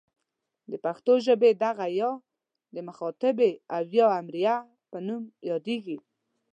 [0.71, 1.99] د پښتو ژبې دغه ئ
[2.75, 4.55] د مخاطبې او یا امریه
[4.91, 5.97] په نوم یادیږي.